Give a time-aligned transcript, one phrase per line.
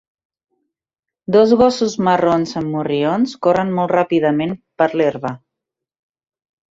[1.35, 5.33] Dos gossos marrons amb morrions corren molt ràpidament per l'herba.